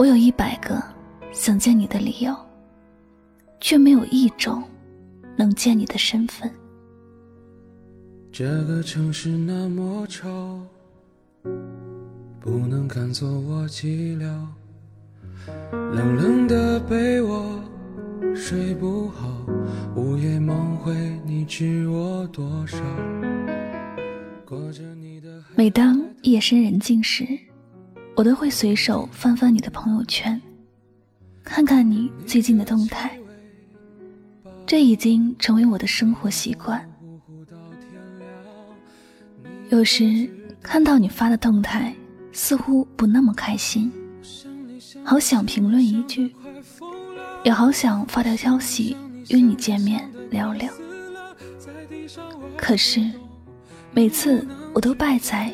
[0.00, 0.82] 我有一百个
[1.30, 2.34] 想见你的理由，
[3.60, 4.62] 却没有一种
[5.36, 6.50] 能见你的身份。
[8.32, 10.58] 这个城市那么吵，
[12.40, 14.24] 不能赶走我寂寥。
[15.70, 17.62] 冷冷的被窝，
[18.34, 19.28] 睡不好，
[19.94, 20.94] 午夜梦回，
[21.26, 22.78] 你知我多少？
[24.46, 25.44] 过着你的。
[25.54, 27.38] 每当夜深人静时。
[28.20, 30.38] 我都会随手翻翻你的朋友圈，
[31.42, 33.18] 看看你最近的动态。
[34.66, 36.86] 这已经成为我的生活习惯。
[39.70, 40.28] 有时
[40.60, 41.94] 看到你发的动态，
[42.30, 43.90] 似乎不那么开心，
[45.02, 46.30] 好想评论一句，
[47.42, 48.94] 也好想发条消息
[49.30, 50.70] 约你见面聊聊。
[52.54, 53.00] 可是
[53.94, 55.50] 每次我都败在。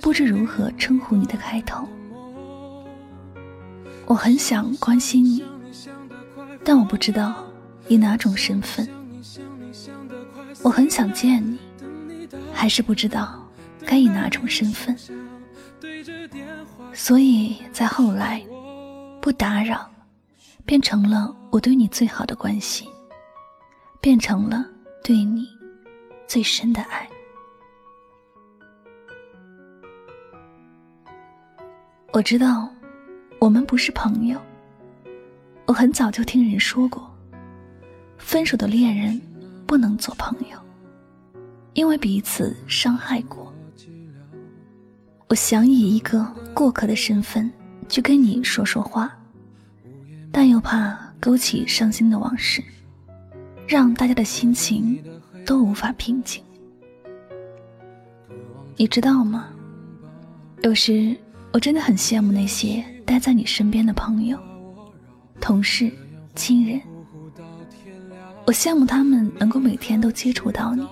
[0.00, 1.86] 不知如何称呼你的开头，
[4.08, 5.44] 我很想关心你，
[6.64, 7.44] 但我不知道
[7.88, 8.88] 以哪种身份。
[10.62, 11.58] 我很想见你，
[12.50, 13.46] 还是不知道
[13.84, 14.96] 该以哪种身份。
[16.94, 18.42] 所以在后来，
[19.20, 19.86] 不打扰，
[20.64, 22.88] 变成了我对你最好的关心，
[24.00, 24.64] 变成了
[25.04, 25.46] 对你
[26.26, 27.06] 最深的爱。
[32.10, 32.68] 我知道，
[33.40, 34.40] 我们不是朋友。
[35.64, 37.08] 我很早就听人说过，
[38.16, 39.20] 分手的恋人
[39.66, 40.58] 不能做朋友，
[41.74, 43.52] 因为彼此伤害过。
[45.28, 47.50] 我想以一个过客的身份
[47.88, 49.16] 去跟你说说话，
[50.32, 52.62] 但又怕勾起伤心的往事，
[53.66, 54.98] 让大家的心情
[55.46, 56.42] 都无法平静。
[58.76, 59.48] 你知道吗？
[60.62, 61.16] 有时。
[61.50, 64.38] 我真的很羡慕那些待在你身边的朋友、
[65.40, 65.90] 同事、
[66.34, 66.78] 亲人。
[68.44, 70.86] 我羡慕他们能够每天都接触到你，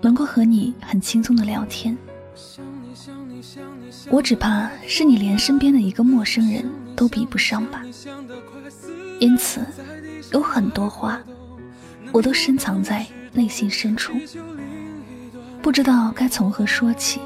[0.00, 1.96] 能够和你很轻松的聊天。
[4.10, 7.84] 我只怕是你连身边的一个陌生人都比不上吧。
[9.20, 9.64] 因此，
[10.32, 11.22] 有很多话
[12.10, 14.12] 我都深藏在内心深处，
[15.62, 17.20] 不知道该从何说起，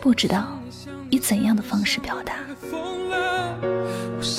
[0.00, 0.56] 不知道。
[1.12, 2.34] 以怎样的方式表达？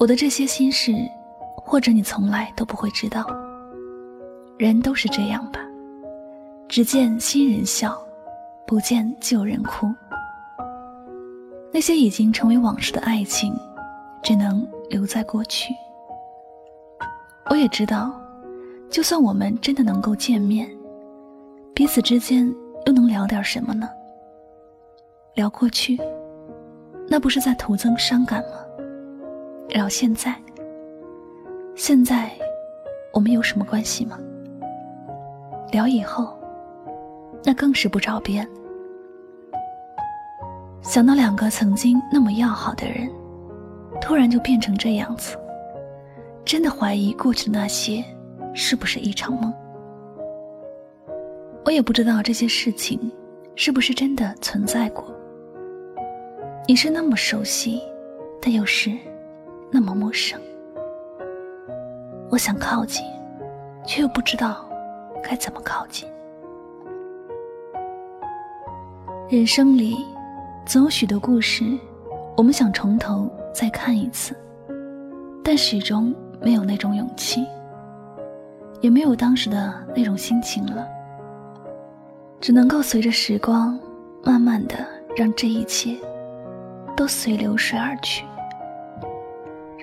[0.00, 0.94] 我的这些心事，
[1.56, 3.22] 或者你从来都不会知道。
[4.56, 5.60] 人都是这样吧，
[6.66, 8.02] 只见新人笑，
[8.66, 9.86] 不见旧人哭。
[11.70, 13.54] 那些已经成为往事的爱情，
[14.22, 15.74] 只能留在过去。
[17.50, 18.18] 我也知道，
[18.88, 20.66] 就算我们真的能够见面，
[21.74, 22.50] 彼此之间
[22.86, 23.86] 又能聊点什么呢？
[25.34, 26.00] 聊过去，
[27.06, 28.56] 那不是在徒增伤感吗？
[29.70, 30.34] 聊现在，
[31.76, 32.30] 现在
[33.12, 34.18] 我们有什么关系吗？
[35.70, 36.36] 聊以后，
[37.44, 38.46] 那更是不着边。
[40.82, 43.08] 想到两个曾经那么要好的人，
[44.00, 45.36] 突然就变成这样子，
[46.44, 48.04] 真的怀疑过去的那些
[48.52, 49.52] 是不是一场梦。
[51.64, 52.98] 我也不知道这些事情
[53.54, 55.04] 是不是真的存在过。
[56.66, 57.80] 你是那么熟悉，
[58.42, 58.90] 但又是
[59.70, 60.40] 那么陌生。
[62.28, 63.04] 我想靠近，
[63.86, 64.68] 却又不知道
[65.22, 66.08] 该怎么靠近。
[69.28, 70.04] 人生里
[70.66, 71.64] 总有许多故事，
[72.36, 74.36] 我们想从头再看一次，
[75.44, 77.46] 但始终没有那种勇气，
[78.80, 80.86] 也没有当时的那种心情了。
[82.40, 83.78] 只能够随着时光，
[84.24, 84.74] 慢慢的
[85.16, 85.96] 让这一切
[86.96, 88.24] 都随流水而去，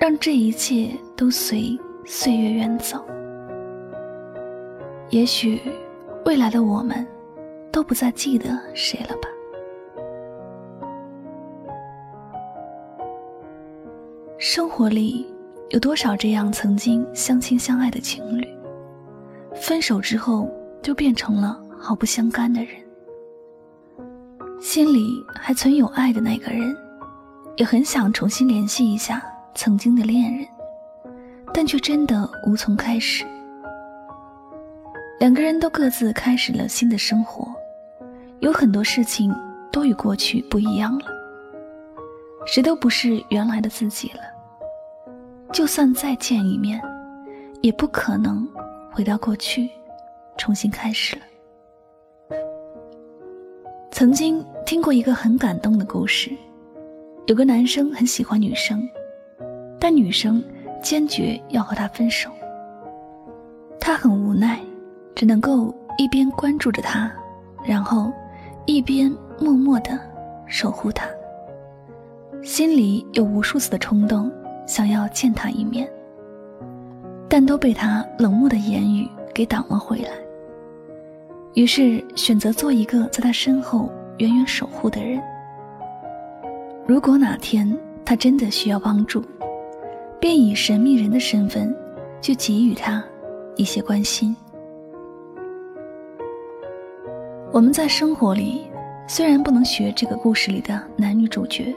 [0.00, 3.04] 让这一切都随岁月远走。
[5.10, 5.60] 也许
[6.24, 7.06] 未来的我们
[7.72, 9.28] 都不再记得谁了吧？
[14.38, 15.26] 生活里
[15.70, 18.46] 有多少这样曾经相亲相爱的情侣，
[19.54, 20.48] 分手之后
[20.82, 21.64] 就变成了。
[21.80, 22.70] 毫不相干的人，
[24.60, 26.76] 心里还存有爱的那个人，
[27.56, 29.22] 也很想重新联系一下
[29.54, 30.46] 曾经的恋人，
[31.52, 33.24] 但却真的无从开始。
[35.18, 37.52] 两个人都各自开始了新的生活，
[38.38, 39.34] 有很多事情
[39.72, 41.06] 都与过去不一样了，
[42.46, 44.20] 谁都不是原来的自己了。
[45.52, 46.80] 就算再见一面，
[47.62, 48.46] 也不可能
[48.92, 49.68] 回到过去，
[50.36, 51.22] 重新开始了。
[53.90, 56.30] 曾经听过一个很感动的故事，
[57.26, 58.88] 有个男生很喜欢女生，
[59.78, 60.42] 但女生
[60.82, 62.30] 坚决要和他分手。
[63.80, 64.58] 他很无奈，
[65.14, 67.10] 只能够一边关注着他，
[67.64, 68.12] 然后
[68.66, 69.10] 一边
[69.40, 69.98] 默默的
[70.46, 71.06] 守护他。
[72.42, 74.30] 心里有无数次的冲动，
[74.66, 75.88] 想要见他一面，
[77.28, 80.10] 但都被他冷漠的言语给挡了回来。
[81.54, 85.20] 于是选择做一个在他身后远远守护的人。
[86.86, 89.22] 如果哪天他真的需要帮助，
[90.20, 91.74] 便以神秘人的身份
[92.20, 93.04] 去给予他
[93.56, 94.34] 一些关心。
[97.52, 98.66] 我们在生活里
[99.08, 101.74] 虽然不能学这个故事里的男女主角，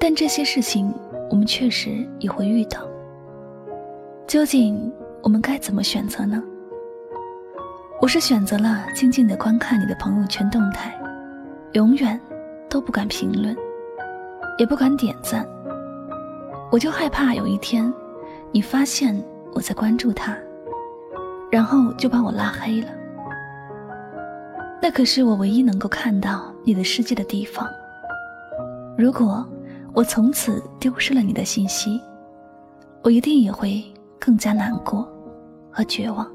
[0.00, 0.92] 但这些事情
[1.30, 2.80] 我们确实也会遇到。
[4.26, 4.92] 究竟
[5.22, 6.42] 我们该怎么选择呢？
[8.00, 10.92] 我是选择了静静的观看你的朋友圈动态，
[11.72, 12.20] 永远
[12.68, 13.56] 都不敢评论，
[14.58, 15.46] 也不敢点赞。
[16.74, 17.94] 我就害怕有一天，
[18.50, 19.16] 你发现
[19.52, 20.36] 我在关注他，
[21.48, 22.88] 然后就把我拉黑了。
[24.82, 27.64] 那可是我唯一能够看到你的世界的地方。
[28.98, 29.46] 如果
[29.92, 32.02] 我从此丢失了你的信息，
[33.04, 33.80] 我一定也会
[34.18, 35.08] 更加难过
[35.70, 36.28] 和绝望。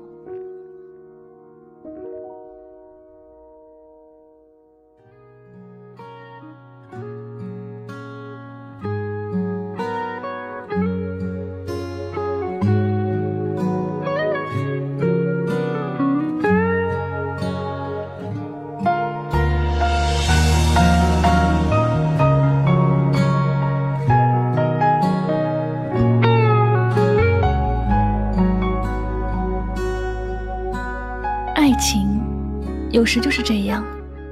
[32.99, 33.81] 有时就是这样，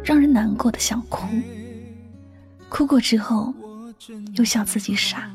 [0.03, 1.25] 让人难过的想哭，
[2.67, 3.53] 哭过之后
[4.35, 5.33] 又笑自己傻。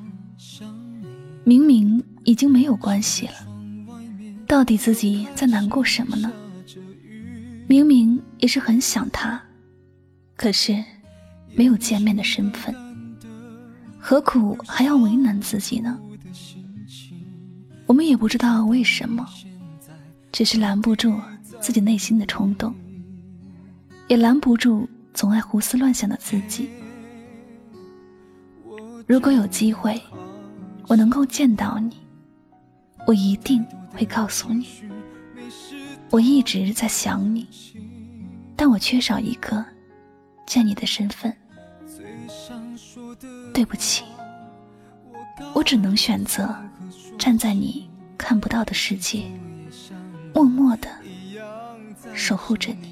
[1.43, 3.33] 明明已经没有关系了，
[4.47, 6.31] 到底自己在难过什么呢？
[7.67, 9.43] 明明也是很想他，
[10.37, 10.85] 可是
[11.55, 12.75] 没有见面的身份，
[13.99, 15.99] 何苦还要为难自己呢？
[17.87, 19.27] 我们也不知道为什么，
[20.31, 21.19] 只是拦不住
[21.63, 22.75] 自己内心的冲动。
[24.09, 26.69] 也拦不住总爱胡思乱想的自己。
[29.07, 30.01] 如果有机会，
[30.87, 31.97] 我能够见到你，
[33.07, 34.67] 我一定会告诉你，
[36.11, 37.47] 我一直在想你，
[38.57, 39.65] 但我缺少一个
[40.47, 41.35] 见你的身份。
[43.53, 44.05] 对不起，
[45.55, 46.55] 我只能选择
[47.19, 49.25] 站在你看不到的世界，
[50.35, 50.89] 默默的
[52.15, 52.92] 守护着你。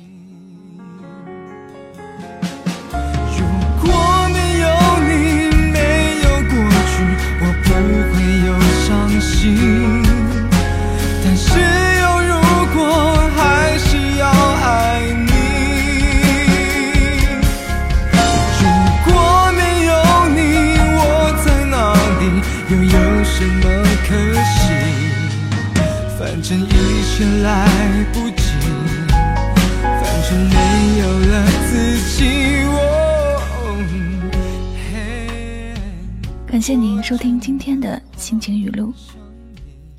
[36.71, 38.95] 谢您收听今天的心情语录。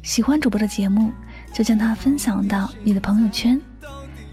[0.04, 1.12] 喜欢主播的节目，
[1.52, 3.62] 就将它分享到你的朋友圈，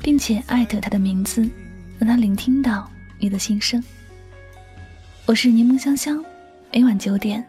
[0.00, 1.42] 并且艾特他的名字，
[1.98, 3.82] 让他聆听到你的心声。
[5.26, 6.24] 我是柠檬香香，
[6.72, 7.44] 每晚九点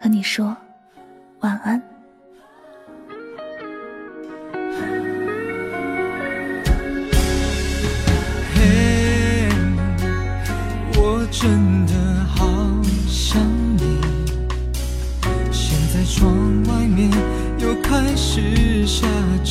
[0.00, 0.56] 和你说
[1.38, 1.80] 晚安。
[8.56, 9.48] 嘿，
[10.96, 11.85] 我真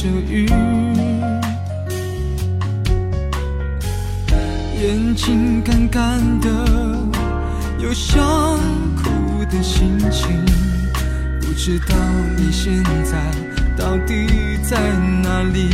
[0.06, 0.46] 着雨，
[4.80, 6.48] 眼睛干干的，
[7.80, 8.24] 有想
[8.96, 10.46] 哭的心情。
[11.42, 11.96] 不知道
[12.38, 13.20] 你现在
[13.76, 14.28] 到底
[14.62, 14.78] 在
[15.24, 15.70] 哪里？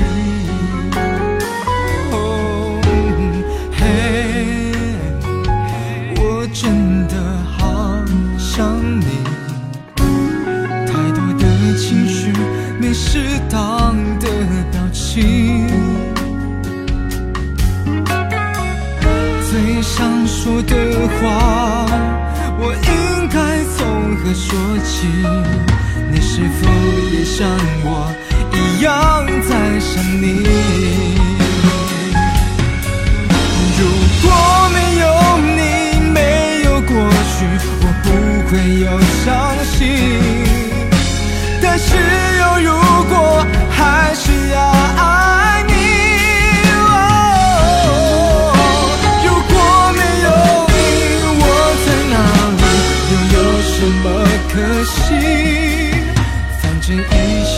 [27.93, 27.95] 我
[28.53, 28.89] 一样
[29.49, 30.25] 在想你？
[33.77, 33.79] 如
[34.21, 34.25] 果
[34.73, 35.05] 没有
[35.57, 35.59] 你，
[36.13, 36.17] 没
[36.63, 36.89] 有过
[37.33, 37.35] 去，
[37.81, 38.07] 我不
[38.47, 38.87] 会有
[39.25, 39.25] 伤
[39.73, 39.75] 心。
[41.61, 41.85] 但是
[42.39, 42.69] 有如
[43.09, 43.13] 果，
[43.69, 43.79] 还
[44.15, 44.55] 是要
[44.97, 45.01] 爱